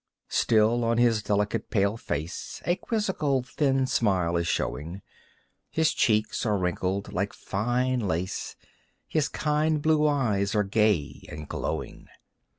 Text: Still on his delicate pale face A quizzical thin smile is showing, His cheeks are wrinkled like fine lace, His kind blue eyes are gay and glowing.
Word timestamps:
Still 0.29 0.83
on 0.83 0.97
his 0.97 1.21
delicate 1.21 1.69
pale 1.69 1.95
face 1.95 2.59
A 2.65 2.75
quizzical 2.75 3.43
thin 3.43 3.85
smile 3.85 4.35
is 4.35 4.47
showing, 4.47 5.03
His 5.69 5.93
cheeks 5.93 6.43
are 6.43 6.57
wrinkled 6.57 7.13
like 7.13 7.33
fine 7.33 7.99
lace, 7.99 8.55
His 9.07 9.29
kind 9.29 9.79
blue 9.79 10.07
eyes 10.07 10.55
are 10.55 10.63
gay 10.63 11.21
and 11.29 11.47
glowing. 11.47 12.07